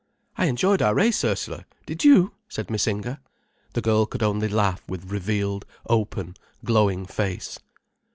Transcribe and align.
"I 0.35 0.45
enjoyed 0.47 0.81
our 0.81 0.95
race, 0.95 1.23
Ursula, 1.23 1.63
did 1.85 2.03
you?" 2.03 2.33
said 2.49 2.71
Miss 2.71 2.87
Inger. 2.87 3.19
The 3.73 3.83
girl 3.83 4.07
could 4.07 4.23
only 4.23 4.47
laugh 4.47 4.81
with 4.89 5.11
revealed, 5.11 5.63
open, 5.87 6.35
glowing 6.65 7.05
face. 7.05 7.59